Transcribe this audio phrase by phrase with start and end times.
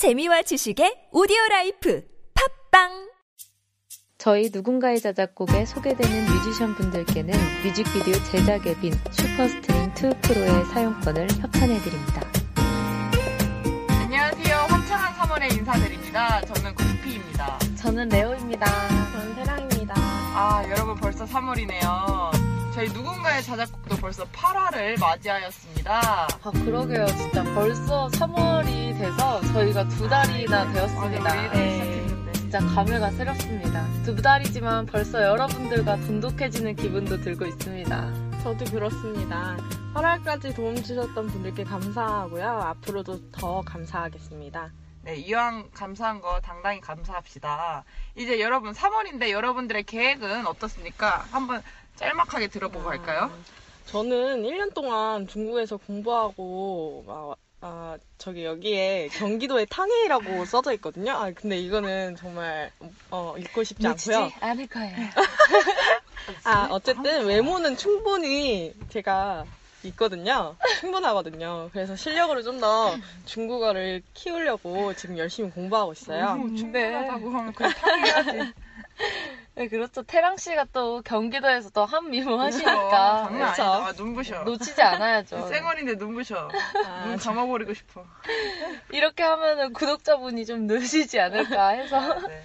[0.00, 2.02] 재미와 지식의 오디오 라이프
[2.70, 3.10] 팟빵
[4.16, 12.22] 저희 누군가의 자작곡에 소개되는 뮤지션 분들께는 뮤직비디오 제작 앱인 슈퍼스트림 2 프로의 사용권을 협찬해 드립니다.
[13.90, 14.56] 안녕하세요.
[14.70, 16.40] 화창한 3월에 인사드립니다.
[16.46, 17.58] 저는 구피입니다.
[17.76, 18.66] 저는 레오입니다.
[19.12, 19.94] 저는 세랑입니다.
[19.98, 22.49] 아, 여러분 벌써 3월이네요.
[22.74, 26.00] 저희 누군가의 자작곡도 벌써 8화를 맞이하였습니다.
[26.42, 27.06] 아, 그러게요.
[27.06, 31.22] 진짜 벌써 3월이 돼서 저희가 두 달이나 되었습니다.
[31.22, 31.72] 맞아, 우리 네.
[31.72, 32.32] 시작했는데.
[32.32, 34.02] 진짜 감회가 새롭습니다.
[34.04, 38.12] 두 달이지만 벌써 여러분들과 돈독해지는 기분도 들고 있습니다.
[38.42, 39.56] 저도 그렇습니다.
[39.94, 42.44] 8월까지 도움 주셨던 분들께 감사하고요.
[42.46, 44.70] 앞으로도 더 감사하겠습니다.
[45.02, 47.84] 네, 이왕 감사한 거 당당히 감사합시다.
[48.16, 51.24] 이제 여러분 3월인데 여러분들의 계획은 어떻습니까?
[51.30, 51.62] 한번
[52.00, 53.30] 짤막하게 들어보고 갈까요?
[53.32, 53.44] 음,
[53.86, 61.12] 저는 1년 동안 중국에서 공부하고 아, 아, 저기 여기에 경기도에 탕해이라고 써져 있거든요.
[61.12, 62.72] 아 근데 이거는 정말
[63.10, 64.30] 어, 읽고 싶지 않고요.
[64.40, 64.96] 않을 거예요.
[66.44, 69.44] 아 어쨌든 외모는 충분히 제가
[69.84, 70.56] 있거든요.
[70.80, 71.70] 충분하거든요.
[71.72, 76.26] 그래서 실력으로 좀 더 중국어를 키우려고 지금 열심히 공부하고 있어요.
[76.26, 78.52] 너무 충분하다고 하면 그냥 탕해야지.
[79.56, 80.02] 네, 그렇죠.
[80.02, 83.62] 태랑 씨가 또 경기도에서 또 한미모 어, 하시니까 장난 그렇죠.
[83.62, 83.86] 아니다.
[83.88, 84.44] 아, 눈부셔.
[84.44, 85.40] 놓치지 않아야죠.
[85.48, 86.50] 쌩얼인데 눈부셔.
[86.86, 88.04] 아, 눈 감아버리고 싶어.
[88.92, 92.44] 이렇게 하면은 구독자분이 좀 느시지 않을까 해서 네.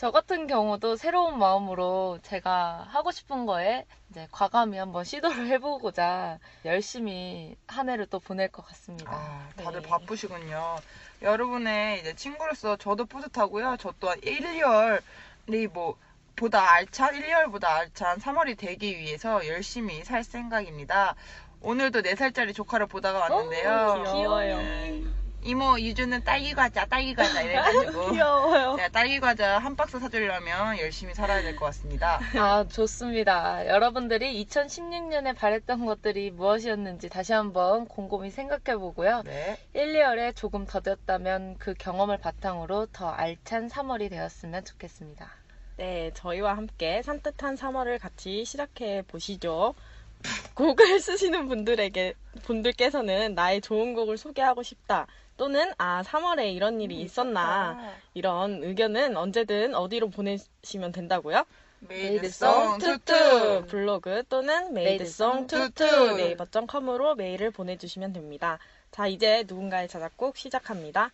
[0.00, 7.54] 저 같은 경우도 새로운 마음으로 제가 하고 싶은 거에 이제 과감히 한번 시도를 해보고자 열심히
[7.66, 9.12] 한 해를 또 보낼 것 같습니다.
[9.12, 9.88] 아, 다들 네.
[9.88, 10.76] 바쁘시군요.
[11.20, 13.76] 여러분의 이제 친구로서 저도 뿌듯하고요.
[13.78, 15.98] 저 또한 1, 2월이 뭐
[16.34, 21.14] 보다 알찬 1, 2월보다 알찬 3월이 되기 위해서 열심히 살 생각입니다.
[21.60, 23.96] 오늘도 4살짜리 조카를 보다가 왔는데요.
[24.00, 24.56] 오, 귀여워요.
[24.60, 25.04] 네.
[25.42, 28.74] 이모 유주는 딸기 과자, 딸기 과자 이래가지고 귀여워요.
[28.76, 32.20] 제가 딸기 과자 한 박스 사주려면 열심히 살아야 될 것 같습니다.
[32.36, 33.66] 아, 좋습니다.
[33.66, 39.22] 여러분들이 2016년에 바랬던 것들이 무엇이었는지 다시 한번 곰곰이 생각해 보고요.
[39.24, 39.58] 네.
[39.74, 45.30] 1, 2월에 조금 더뎠다면 그 경험을 바탕으로 더 알찬 3월이 되었으면 좋겠습니다.
[45.78, 49.74] 네, 저희와 함께 산뜻한 3월을 같이 시작해 보시죠.
[50.54, 55.06] 곡을 쓰시는 분들에게 분들께서는 나의 좋은 곡을 소개하고 싶다.
[55.40, 61.46] 또는 아 3월에 이런 일이 있었나 이런 의견은 언제든 어디로 보내시면 된다고요?
[61.78, 66.16] 메이드송 투투 블로그 또는 메이드송 투투 투투.
[66.18, 68.58] 네이버.com으로 메일을 보내주시면 됩니다.
[68.90, 71.10] 자 이제 누군가의 자작곡 시작합니다.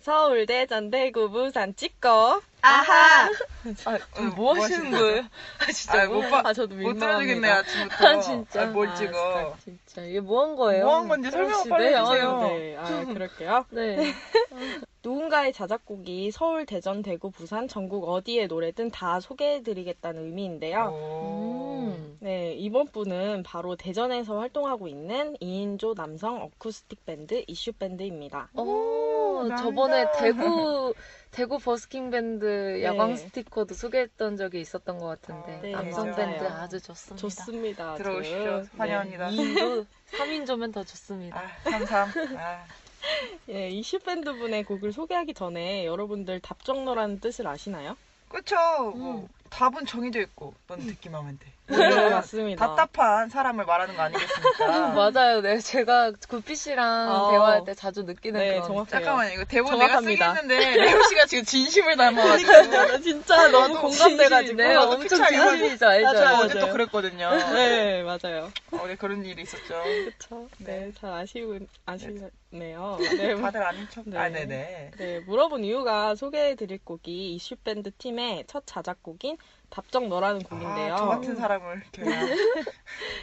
[0.00, 3.26] 서울대 전대구 부산 찍고 아하!
[3.84, 5.22] 아, 음, 뭐뭐 하시는 거예요?
[5.60, 6.42] 아, 진짜 아, 못 봐.
[6.44, 6.94] 아 저도 못.
[6.94, 8.06] 들어주겠네 아침부터.
[8.06, 8.62] 아, 진짜.
[8.62, 9.56] 아, 뭘 아, 찍어?
[9.62, 10.84] 진짜 이게 뭐 한 거예요?
[10.86, 12.40] 뭐 한 건지 설명 그렇지, 빨리 네, 해주세요.
[12.40, 13.64] 아유, 네, 아 그럴게요.
[13.70, 14.12] 네.
[15.04, 20.90] 누군가의 자작곡이 서울, 대전, 대구, 부산, 전국 어디의 노래든 다 소개해드리겠다는 의미인데요.
[20.92, 21.92] 오.
[21.94, 22.16] 음.
[22.18, 28.48] 네, 이번 분은 바로 대전에서 활동하고 있는 2인조 남성 어쿠스틱 밴드 이슈 밴드입니다.
[28.54, 29.62] 오, 남자.
[29.62, 30.92] 저번에 대구
[31.36, 33.16] 대구 버스킹 밴드 야광 네.
[33.16, 36.16] 스티커도 소개했던 적이 있었던 것 같은데 아, 네, 남성 맞아요.
[36.16, 37.16] 밴드 아주 좋습니다.
[37.20, 37.94] 좋습니다.
[37.96, 38.64] 들어오십시오.
[38.64, 38.78] 저.
[38.78, 39.28] 환영합니다.
[39.28, 41.38] 2인조, 3인조면 더 좋습니다.
[41.38, 42.08] 아, 삼삼.
[42.38, 42.64] 아,
[43.44, 47.98] 네, 이슈 밴드 분의 곡을 소개하기 전에 여러분들 답정너라는 뜻을 아시나요?
[48.30, 48.56] 그쵸.
[48.96, 51.46] 뭐, 답은 정해져 있고, 넌 듣기만 하면 돼.
[51.68, 52.66] 네, 맞습니다.
[52.66, 54.88] 답답한 사람을 말하는 거 아니겠습니까?
[54.92, 55.40] 맞아요.
[55.40, 57.30] 네, 제가 구피 씨랑 어.
[57.30, 58.90] 대화할 때 자주 느끼는 네, 그런 정확해요.
[58.90, 59.32] 잠깐만요.
[59.32, 60.32] 이거 대본 정확합니다.
[60.34, 62.52] 내가 쓰겠는데, 레오 씨가 지금 진심을 담아가지고.
[62.52, 64.56] 나 진짜 너무 나도 공감돼가지고.
[64.58, 66.04] 네, 엄청 진심이죠, 알죠?
[66.12, 66.68] 맞아요, 저 어제 또.
[66.72, 67.30] 그랬거든요.
[67.54, 68.52] 네, 맞아요.
[68.72, 69.82] 어, 네, 그런 일이 있었죠.
[70.18, 70.48] 그쵸.
[70.58, 72.96] 네, 잘 아시고, 아시 네요.
[73.20, 74.08] 네, 다들 아닌 척.
[74.08, 74.16] 네.
[74.16, 74.92] 아, 네네.
[74.96, 79.36] 네, 물어본 이유가 소개해드릴 곡이 이슈밴드 팀의 첫 자작곡인
[79.70, 80.94] 답정 너라는 곡인데요.
[80.94, 82.26] 아, 저 같은 사람을 그냥.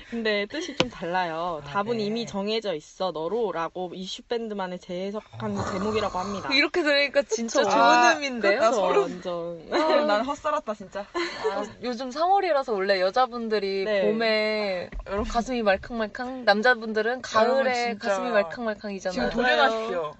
[0.10, 1.62] 근데 뜻이 좀 달라요.
[1.64, 2.04] 아, 답은 네.
[2.04, 6.50] 이미 정해져 있어 너로라고 이슈 밴드만의 재해석한 제목이라고 합니다.
[6.54, 7.72] 이렇게 들으니까 진짜 그쵸.
[7.72, 8.60] 좋은 아, 의미인데요?
[8.60, 9.02] 나 소름.
[9.04, 9.68] 완전.
[10.08, 11.02] 난 헛살았다, 진짜.
[11.02, 14.02] 아, 요즘 3월이라서 원래 여자분들이 네.
[14.04, 18.10] 봄에 여러분, 가슴이 말캉말캉, 남자분들은 가을에 진짜.
[18.10, 19.30] 가슴이 말캉말캉이잖아요.
[19.30, 19.44] 지금.
[19.44, 20.14] 도전하십시오.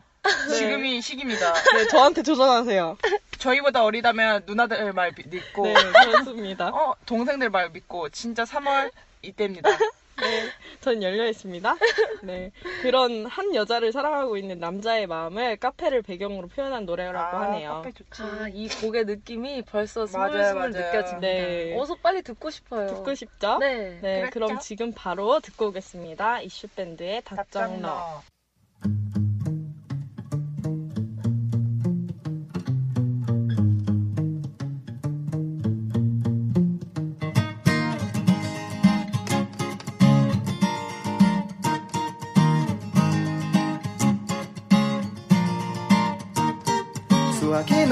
[0.58, 1.54] 지금이 시기입니다.
[1.76, 2.98] 네, 저한테 도전하세요.
[3.40, 6.70] 저희보다 어리다면 누나들 말 믿고, 네, 그렇습니다.
[6.70, 8.92] 어, 동생들 말 믿고, 진짜 3월
[9.22, 9.70] 이때입니다.
[9.70, 10.44] 네,
[10.80, 11.76] 전 열려 있습니다.
[12.22, 12.52] 네,
[12.84, 17.72] 그런 한 여자를 사랑하고 있는 남자의 마음을 카페를 배경으로 표현한 노래라고 하네요.
[17.72, 18.22] 아, 카페 좋지.
[18.22, 20.72] 아, 이 곡의 느낌이 벌써 스물스물.
[20.72, 21.20] 느껴집니다.
[21.20, 21.76] 네.
[21.78, 22.88] 어서 빨리 듣고 싶어요.
[22.88, 23.58] 듣고 싶죠?
[23.58, 24.00] 네.
[24.02, 24.32] 네, 그렇죠.
[24.48, 26.42] 그럼 지금 바로 듣고 오겠습니다.
[26.42, 28.22] 이슈밴드의 답장너.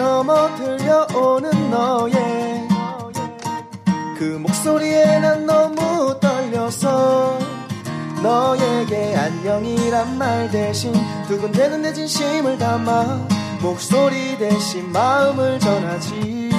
[0.02, 2.68] 넘어 들려오는 너의
[4.18, 7.38] 그 목소리에 난 너무 떨려서
[8.24, 10.92] 너에게 안녕이란 말 대신
[11.28, 13.28] 두근대는 내 진심을 담아
[13.62, 16.50] 목소리 대신 마음을 전하지.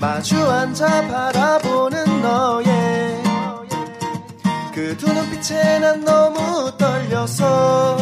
[0.00, 3.22] 마주 앉아 바라보는 너의
[4.74, 7.96] 그 두 눈빛에 난 너무 떨려서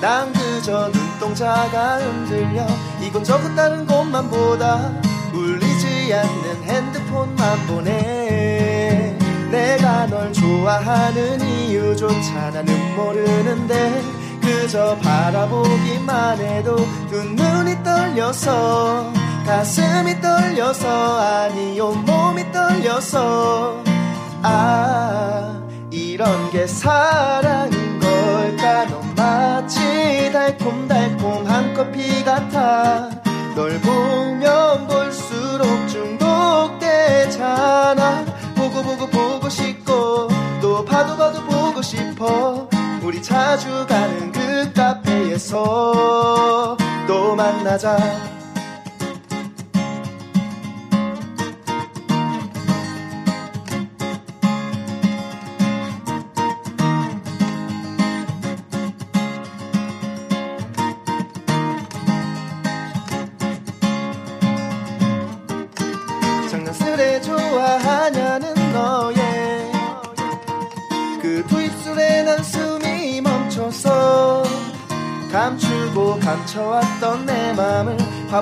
[0.00, 2.66] 난 그저 눈동자가 흔들려
[3.02, 4.92] 이곳저곳 다른 곳만 보다
[5.32, 9.16] 울리지 않는 핸드폰만 보내
[9.50, 14.02] 내가 널 좋아하는 이유조차 나는 모르는데
[14.40, 16.76] 그저 바라보기만 해도
[17.10, 19.12] 두 눈이 떨려서
[19.46, 23.82] 가슴이 떨려서 아니 온몸이 떨려서.
[24.42, 25.60] 아
[25.90, 27.91] 이런 게 사랑인
[29.32, 33.08] 마치 달콤달콤한 커피 같아.
[33.54, 36.86] 널 보면 볼수록 중독되잖아.
[38.54, 40.28] 보고 보고 보고 싶고
[40.60, 42.68] 또 봐도 봐도 보고 싶어.
[43.02, 46.76] 우리 자주 가는 그 카페에서
[47.06, 47.96] 또 만나자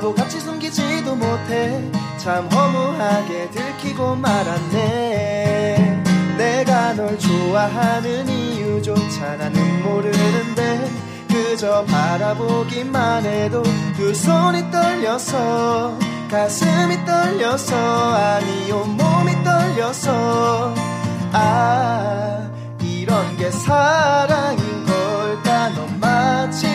[0.01, 1.79] 바보같이 숨기지도 못해.
[2.17, 6.03] 참 허무하게 들키고 말았네.
[6.39, 10.91] 내가 널 좋아하는 이유조차 나는 모르는데
[11.29, 13.63] 그저 바라보기만 해도
[13.95, 15.99] 두 손이 떨려서
[16.31, 17.77] 가슴이 떨려서
[18.15, 20.75] 아니 온몸이 떨려서.
[21.33, 22.51] 아
[22.83, 25.69] 이런 게 사랑인 걸까?
[25.71, 26.67] 넌 마치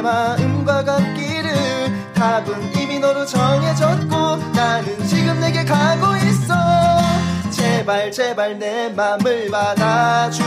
[0.00, 1.52] 내 마음과 같기를
[2.14, 6.54] 답은 이미 너로 정해졌고 나는 지금 내게 가고 있어.
[7.50, 10.40] 제발 제발 내 맘을 받아주기를.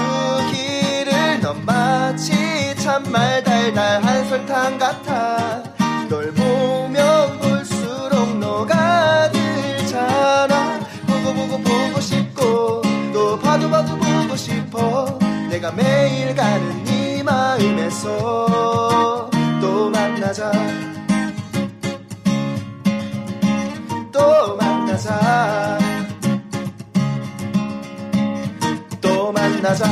[1.42, 5.62] 넌 마치 참말 달달한 설탕 같아.
[6.10, 9.30] 널 보면 볼수록 녹아들잖아.
[11.06, 12.82] 보고 보고 보고 싶고
[13.14, 15.20] 또 봐도 봐도 보고 싶어.
[15.48, 18.74] 내가 매일 가는 네 마음에서.
[19.24, 19.33] 또
[20.34, 20.52] 만나자
[24.12, 25.80] 또 만나자
[29.00, 29.86] 또 만나자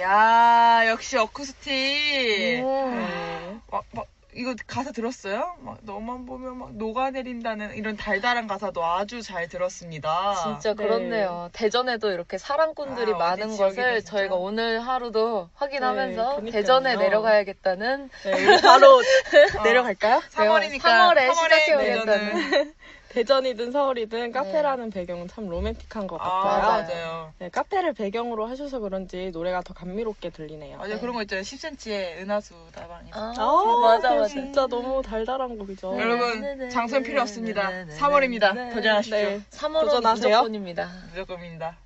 [0.00, 2.64] 야 역시 어쿠스틱.
[2.64, 3.60] 음.
[3.70, 4.07] 막, 막
[4.38, 5.56] 이거 가사 들었어요?
[5.60, 10.36] 막 너만 보면 막 녹아내린다는 이런 달달한 가사도 아주 잘 들었습니다.
[10.44, 10.84] 진짜 네.
[10.84, 11.50] 그렇네요.
[11.52, 14.00] 대전에도 이렇게 사랑꾼들이 아, 많은 것을 진짜.
[14.00, 16.50] 저희가 오늘 하루도 확인하면서 네.
[16.52, 18.98] 대전에 내려가야겠다는 네, 바로
[19.58, 20.20] 어, 내려갈까요?
[20.30, 22.74] 3월이니까 3월에 시작해보겠다는.
[23.18, 26.60] 대전이든 서울이든 카페라는 배경은 참 로맨틱한 것아 같아요.
[26.60, 26.86] 맞아요.
[26.86, 27.32] 맞아요.
[27.38, 30.78] 네, 카페를 배경으로 하셔서 그런지 노래가 더 감미롭게 들리네요.
[30.78, 30.94] 맞아요.
[30.94, 31.00] 네.
[31.00, 31.42] 그런 거 있잖아요.
[31.42, 33.18] 10cm의 은하수 다방에서.
[33.18, 34.28] 아, 아, 맞아 맞아.
[34.28, 35.94] 진짜 너무 달달한 곡이죠.
[35.94, 36.00] 네.
[36.02, 37.68] 여러분 장소는 필요 없습니다.
[37.70, 38.54] 네, 네, 3월입니다.
[38.54, 38.74] 네, 네.
[38.74, 39.16] 도전하십시오.
[39.16, 39.40] 네.
[39.50, 40.28] 3월은 도전하세요.
[40.28, 40.88] 무조건입니다.
[41.10, 41.76] 무조건입니다.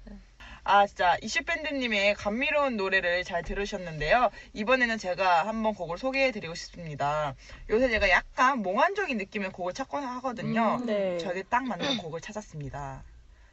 [0.64, 4.31] 아 진짜 이슈밴드님의 감미로운 노래를 잘 들으셨는데요.
[4.52, 7.35] 이번에는 제가 한번 곡을 소개해드리고 싶습니다.
[7.69, 10.78] 요새 제가 약간 몽환적인 느낌의 곡을 찾곤 하거든요.
[10.81, 11.19] 음, 네.
[11.19, 13.02] 저에게 딱 맞는 곡을 찾았습니다.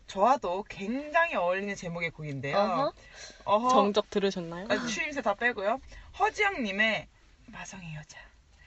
[0.08, 2.58] 저와도 굉장히 어울리는 제목의 곡인데요.
[2.58, 2.94] 어허.
[3.46, 3.70] 어허.
[3.70, 4.68] 정적 들으셨나요?
[4.70, 5.80] 아, 추임새 다 빼고요.
[6.18, 7.08] 허지영님의
[7.48, 8.20] 마성의 여자.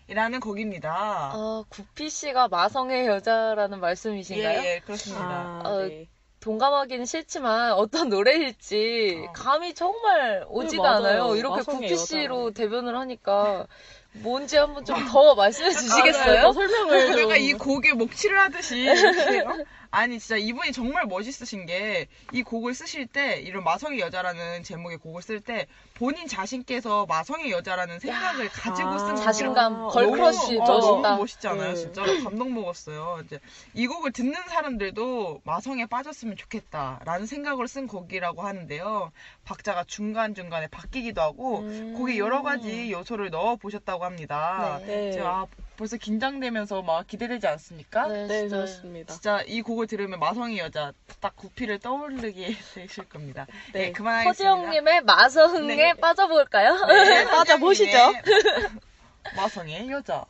[0.09, 0.91] 이라는 곡입니다.
[1.35, 4.61] 아, 구피 씨가 마성의 여자라는 말씀이신가요?
[4.63, 5.25] 예, 예, 그렇습니다.
[5.25, 6.09] 아, 어, 네.
[6.43, 9.33] 동감하기는 싫지만 어떤 노래일지 어.
[9.33, 10.97] 감이 정말 오지가 맞아요.
[10.97, 11.37] 않아요.
[11.37, 12.51] 이렇게 구피 씨로.
[12.53, 13.67] 대변을 하니까
[14.15, 16.53] 뭔지 한번 좀 더 말씀해 더 주시겠어요?
[16.53, 17.17] 설명을 좀.
[17.17, 19.55] 제가 이 곡에 목취를 하듯이 이렇게 어?
[19.93, 25.21] 아니 진짜 이분이 정말 멋있으신 게 이 곡을 쓰실 때 이런 마성의 여자라는 제목의 곡을
[25.23, 29.89] 쓸 때 본인 자신께서 마성의 여자라는 생각을 가지고 아, 쓴 자신감.
[29.89, 31.09] 걸크러쉬 너무, 어, 멋있다.
[31.11, 31.69] 너무 멋있지 않아요?
[31.71, 31.77] 네.
[31.77, 33.21] 진짜로 감동 먹었어요.
[33.27, 33.39] 이제
[33.75, 39.13] 이 곡을 듣는 사람들도 마성에 빠졌으면 좋겠다라는 생각으로 쓴 곡이라고 하는데요.
[39.45, 41.95] 박자가 중간 중간에 바뀌기도 하고 음.
[41.99, 44.79] 곡에 여러 가지 요소를 넣어 보셨다고 합니다.
[44.81, 44.87] 네.
[44.87, 45.13] 네.
[45.13, 45.47] 제가 아,
[45.77, 48.07] 벌써 긴장되면서 막 기대되지 않습니까?
[48.09, 48.57] 네, 네, 진짜.
[48.57, 49.13] 그렇습니다.
[49.13, 53.47] 진짜 이 곡을 들으면 마성의 여자 딱 구피를 떠올리게 되실 겁니다.
[53.73, 53.87] 네.
[53.87, 54.55] 네, 그만하겠습니다.
[54.55, 55.95] 허지영님의 마성에 네.
[55.95, 56.87] 빠져볼까요?
[56.87, 57.99] 네, 빠져보시죠.
[59.37, 60.25] 마성의 여자.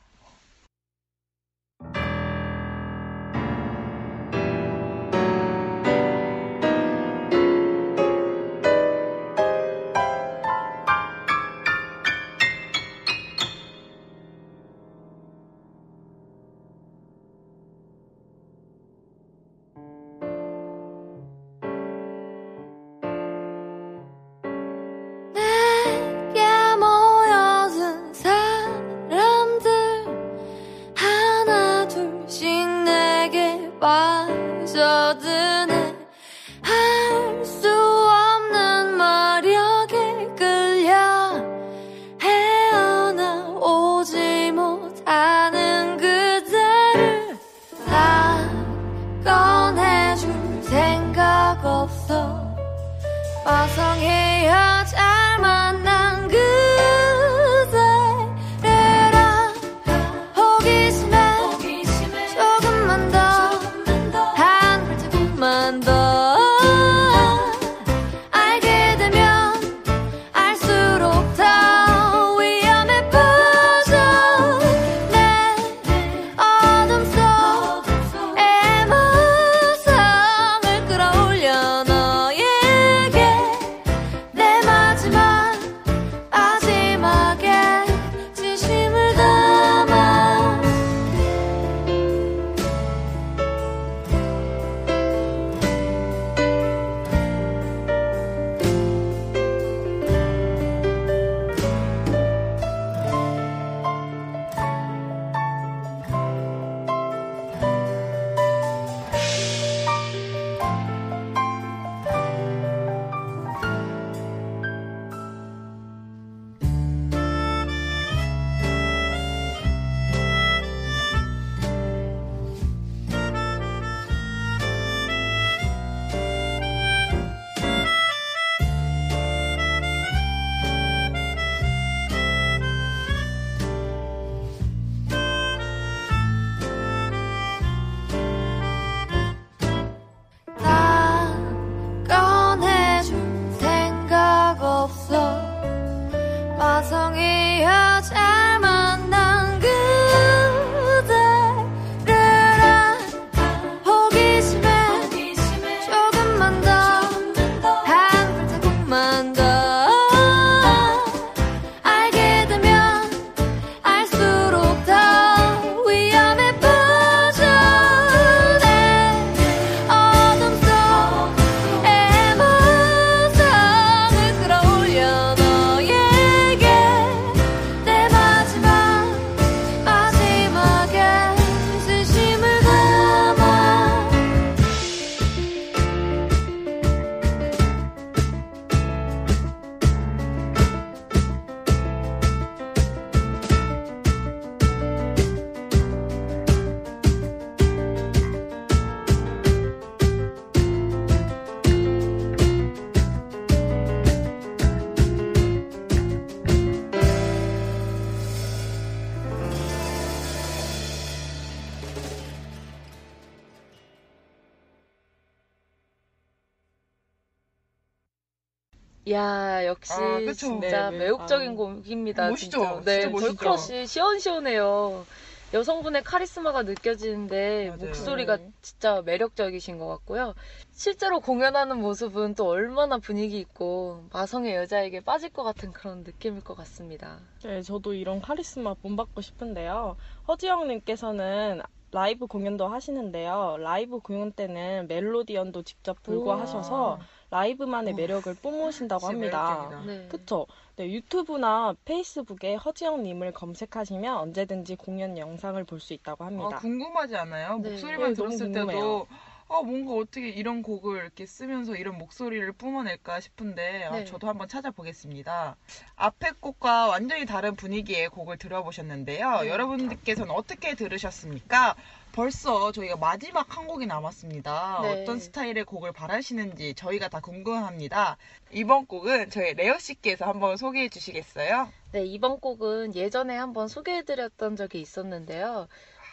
[219.12, 220.32] 야 역시 아, 그쵸.
[220.34, 221.04] 진짜 네, 네.
[221.04, 221.54] 매혹적인 아.
[221.54, 222.28] 곡입니다.
[222.30, 222.58] 멋있죠?
[222.58, 222.80] 진짜.
[222.84, 223.26] 네, 진짜 멋있죠?
[223.36, 225.06] 걸크러쉬 시원시원해요.
[225.54, 227.84] 여성분의 카리스마가 느껴지는데 맞아요.
[227.84, 228.50] 목소리가 네.
[228.62, 230.34] 진짜 매력적이신 것 같고요.
[230.72, 236.56] 실제로 공연하는 모습은 또 얼마나 분위기 있고 마성의 여자에게 빠질 것 같은 그런 느낌일 것
[236.56, 237.18] 같습니다.
[237.44, 239.96] 네, 저도 이런 카리스마 본받고 싶은데요.
[240.28, 243.56] 허지영님께서는 라이브 공연도 하시는데요.
[243.58, 246.40] 라이브 공연 때는 멜로디언도 직접 불고 우와.
[246.40, 246.98] 하셔서
[247.32, 247.96] 라이브만의 우와.
[247.96, 249.82] 매력을 뿜으신다고 합니다.
[249.86, 250.06] 네.
[250.10, 250.46] 그쵸?
[250.76, 256.56] 네, 유튜브나 페이스북에 허지영님을 검색하시면 언제든지 공연 영상을 볼 수 있다고 합니다.
[256.56, 257.58] 아, 궁금하지 않아요?
[257.58, 257.70] 네.
[257.70, 258.52] 목소리만 네, 들었을.
[258.52, 259.06] 때도
[259.48, 264.04] 아, 뭔가 어떻게 이런 곡을 이렇게 쓰면서 이런 목소리를 뿜어낼까 싶은데 아, 네.
[264.04, 265.56] 저도 한번 찾아보겠습니다.
[265.96, 269.40] 앞에 곡과 완전히 다른 분위기의 곡을 들어보셨는데요.
[269.40, 269.48] 네.
[269.48, 271.74] 여러분들께서는 어떻게 들으셨습니까?
[272.12, 274.80] 벌써 저희가 마지막 한 곡이 남았습니다.
[274.82, 275.02] 네.
[275.02, 278.18] 어떤 스타일의 곡을 바라시는지 저희가 다 궁금합니다.
[278.52, 281.68] 이번 곡은 저희 레오 씨께서 한번 소개해 주시겠어요?
[281.92, 285.68] 네, 이번 곡은 예전에 한번 소개해 드렸던 적이 있었는데요.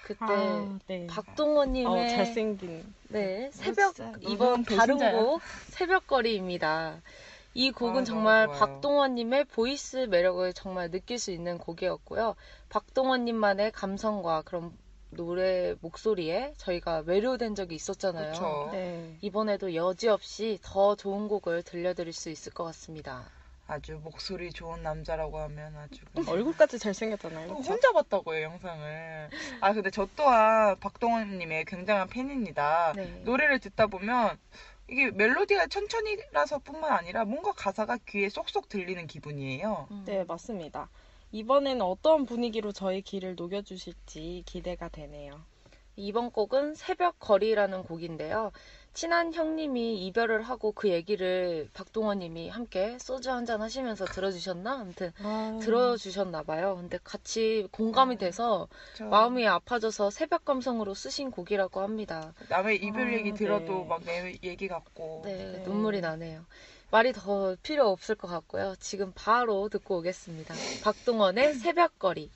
[0.05, 1.05] 그때 아, 네.
[1.07, 2.93] 박동원님의 어, 잘생긴.
[3.09, 4.97] 네, 새벽 진짜 이번 다른.
[4.97, 7.01] 곡 새벽거리입니다.
[7.53, 8.47] 이 곡은 아, 정말.
[8.47, 12.35] 박동원님의 보이스 매력을 정말 느낄 수 있는 곡이었고요.
[12.69, 14.71] 박동원님만의 감성과 그런
[15.11, 18.69] 노래 목소리에 저희가 매료된 적이 있었잖아요.
[18.71, 19.17] 네.
[19.21, 23.25] 이번에도 여지없이 더 좋은 곡을 들려드릴 수 있을 것 같습니다.
[23.67, 27.55] 아주 목소리 좋은 남자라고 하면 아주 얼굴까지 잘생겼잖아요.
[27.55, 27.71] 그쵸?
[27.71, 29.29] 혼자 봤다고요 영상을.
[29.61, 32.93] 아 근데 저 또한 박동원님의 굉장한 팬입니다.
[32.95, 33.21] 네.
[33.25, 34.37] 노래를 듣다 보면
[34.89, 39.87] 이게 멜로디가 천천히라서뿐만 아니라 뭔가 가사가 귀에 쏙쏙 들리는 기분이에요.
[39.91, 40.03] 음.
[40.05, 40.89] 네, 맞습니다.
[41.31, 45.41] 이번에는 어떤 분위기로 저희 길을 녹여주실지 기대가 되네요.
[45.95, 48.51] 이번 곡은 새벽 거리라는 곡인데요.
[48.93, 54.79] 친한 형님이 이별을 하고 그 얘기를 박동원님이 함께 소주 한잔 하시면서 들어주셨나?
[54.79, 55.12] 아무튼
[55.62, 56.77] 들어주셨나 봐요.
[56.77, 62.33] 근데 같이 공감이 돼서 저 마음이 아파져서 새벽 감성으로 쓰신 곡이라고 합니다.
[62.50, 63.86] 남의 이별 아, 얘기 들어도 네.
[63.88, 65.21] 막내 얘기 같고.
[65.25, 65.63] 네, 네.
[65.63, 66.45] 눈물이 나네요.
[66.91, 68.75] 말이 더 필요 없을 것 같고요.
[68.79, 70.55] 지금 바로 듣고 오겠습니다.
[70.84, 72.31] 박동원의 새벽거리.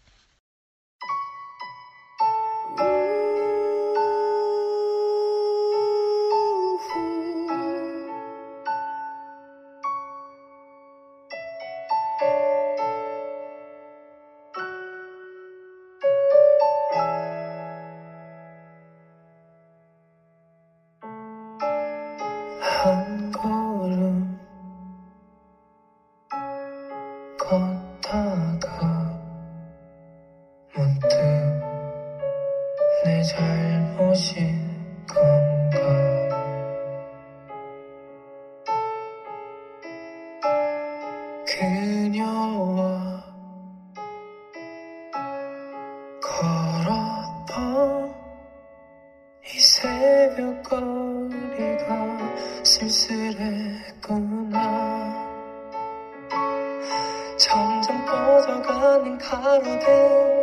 [57.37, 60.41] 점점 꺼져가는 가로등.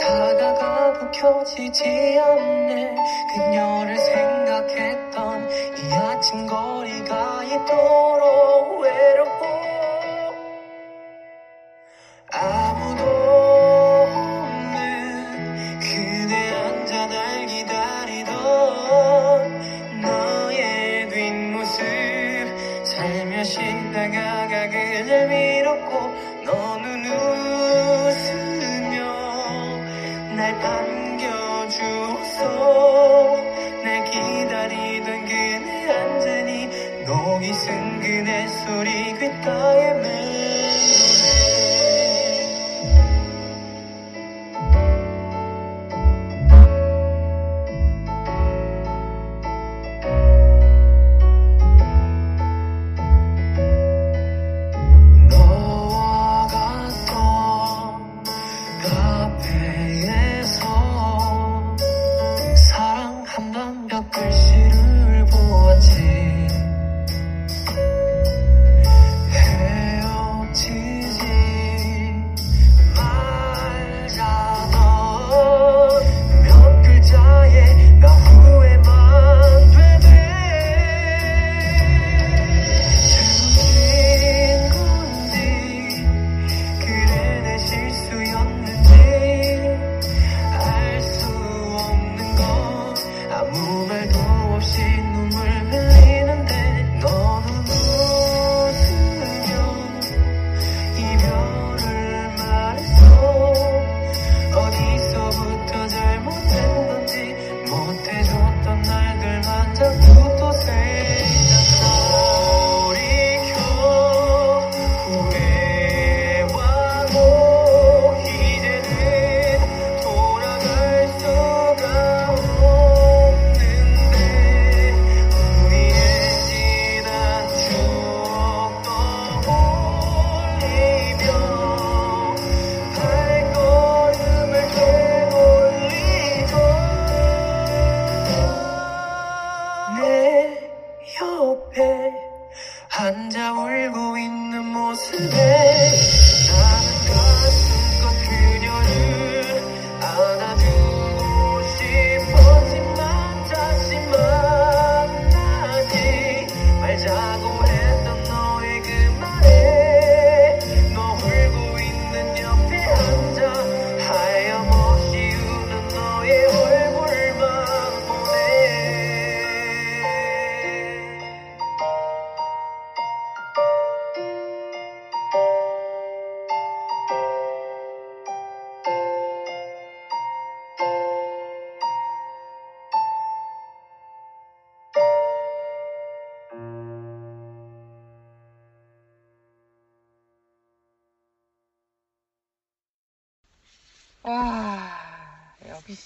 [0.00, 2.96] 다가가도 켜지지 않네.
[3.34, 9.73] 그녀를 생각했던 이 아침 거리가 이토록 외롭고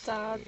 [0.08, 0.38] 진짜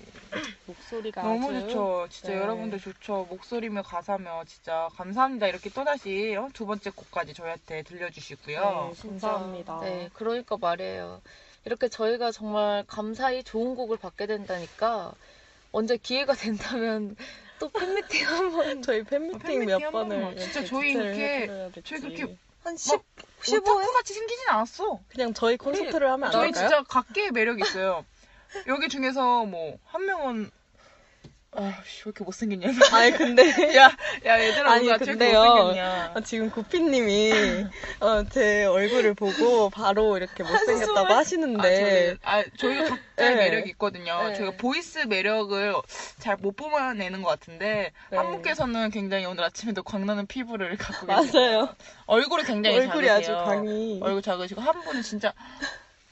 [0.64, 2.06] 목소리가 너무 아주 좋죠.
[2.08, 2.38] 진짜 네.
[2.40, 3.26] 여러분들 좋죠.
[3.28, 5.48] 목소리며 가사며 진짜 감사합니다.
[5.48, 8.92] 이렇게 또다시 어, 두 번째 곡까지 저희한테 들려주시고요.
[8.94, 9.80] 네, 감사합니다.
[9.82, 11.20] 네, 그러니까 말이에요.
[11.66, 15.12] 이렇게 저희가 정말 감사히 좋은 곡을 받게 된다니까
[15.72, 17.14] 언제 기회가 된다면
[17.58, 20.38] 또 팬미팅 한번 저희 팬미팅 팬미팅 몇 한 번을 번만.
[20.38, 21.90] 진짜 저희 이렇게- 해드려야 될지.
[21.90, 22.22] 저희 그렇게
[22.64, 23.00] 한막 10,
[23.42, 23.60] 15회?
[23.60, 25.00] 오타쿠 같이 생기진 않았어.
[25.10, 26.68] 그냥 저희 콘서트를 하면 안 저희 될까요?
[26.68, 28.06] 진짜 각계의 매력 있어요.
[28.66, 30.50] 여기 중에서 뭐 한 명은
[31.52, 32.68] 아씨 왜 이렇게 못생겼냐?
[32.92, 33.42] 아니 근데
[33.76, 33.90] 야,
[34.24, 35.40] 야 얘들아 아니, 근데요.
[35.44, 36.12] 못생겼냐?
[36.14, 37.32] 아, 지금 구피님이
[37.98, 43.34] 어, 제 얼굴을 보고 바로 이렇게 못생겼다고 하시는데 아, 저희, 아 저희가 각자의 네.
[43.34, 44.28] 매력이 있거든요.
[44.28, 44.34] 네.
[44.34, 45.74] 저희가 voice 매력을
[46.20, 48.16] 잘못 뿜어내는 것 같은데 네.
[48.16, 51.32] 한 분께서는 굉장히 오늘 아침에도 광나는 피부를 갖고 계세요.
[51.34, 51.76] 맞아요.
[52.06, 53.44] 얼굴이 굉장히 얼굴이 아주 작으세요.
[53.44, 55.32] 광이 얼굴 작으시고 한 분은 진짜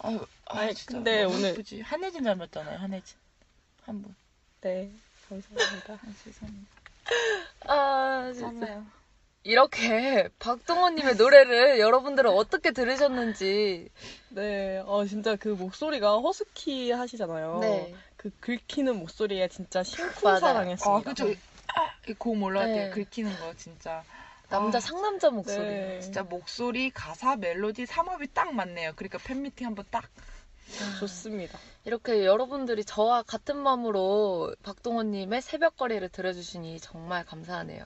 [0.00, 1.80] 아유, 아, 아니, 진짜 근데 너무 오늘- 예쁘지.
[1.80, 2.78] 한혜진 닮았잖아요.
[2.78, 3.16] 한혜진
[3.84, 4.14] 한 분.
[4.60, 4.90] 네
[5.28, 5.94] 감사합니다.
[5.94, 6.70] 아, 죄송합니다.
[7.66, 8.66] 아, 진짜.
[8.66, 8.86] 맞아요.
[9.44, 13.88] 이렇게 박동원님의 노래를 여러분들은 어떻게 들으셨는지
[14.30, 17.58] 네, 어 진짜 그 목소리가 허스키 하시잖아요.
[17.60, 17.94] 네.
[18.16, 20.40] 그 긁히는 목소리에 진짜 심쿵 맞아요.
[20.40, 20.90] 사랑했습니다.
[20.90, 21.28] 아, 그쵸.
[21.74, 22.90] 아, 이고음 올라갈 때 네.
[22.90, 24.04] 긁히는 거 진짜.
[24.48, 25.66] 남자 아, 상남자 목소리.
[25.66, 26.00] 네.
[26.00, 28.92] 진짜 목소리, 가사, 멜로디, 삼합이 딱 맞네요.
[28.96, 30.04] 그러니까 팬미팅 한번 딱.
[31.00, 31.58] 좋습니다.
[31.84, 37.82] 이렇게 여러분들이 저와 같은 마음으로 박동원님의 새벽거리를 들어주시니 정말 감사하네요.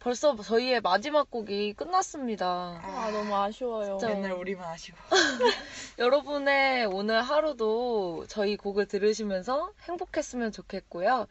[0.00, 2.80] 벌써 저희의 마지막 곡이 끝났습니다.
[2.84, 3.98] 아 너무 아쉬워요.
[3.98, 4.14] 진짜.
[4.14, 4.96] 맨날 우리만 아쉬워.
[5.98, 11.26] 여러분의 오늘 하루도 저희 곡을 들으시면서 행복했으면 좋겠고요.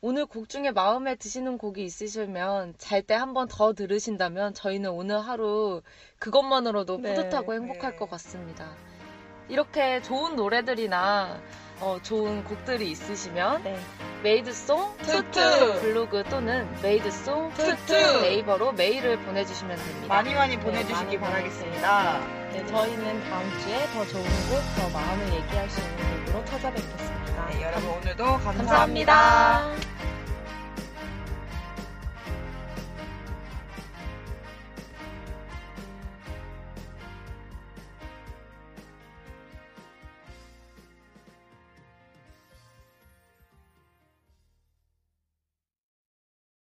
[0.00, 5.20] 오늘 곡 중에 마음에 드시는 곡이 있으시면 잘 때 한 번 더 들으신다면 저희는 오늘
[5.20, 5.82] 하루
[6.18, 7.96] 그것만으로도 네, 뿌듯하고 행복할 네.
[7.96, 8.68] 것 같습니다.
[9.48, 11.40] 이렇게 좋은 노래들이나
[11.80, 13.78] 어, 좋은 곡들이 있으시면 네.
[14.22, 15.80] made song two two.
[15.80, 18.20] 블로그 또는 made song two two two two.
[18.22, 20.06] 네이버로 메일을 보내주시면 됩니다.
[20.08, 22.18] 많이 많이 네, 보내주시기 많이 바라겠습니다.
[22.52, 27.25] 네, 저희는 다음 주에 더 좋은 곡, 더 마음을 얘기할 수 있는 곡으로 찾아뵙겠습니다.
[27.48, 29.14] 네, 여러분 오늘도 감사합니다.
[29.14, 29.95] 감사합니다.